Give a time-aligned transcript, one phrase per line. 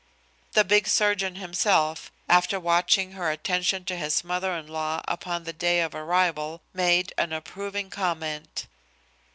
[0.53, 5.53] The big surgeon himself, after watching her attention to his mother in law upon the
[5.53, 8.65] day of arrival, made an approving comment.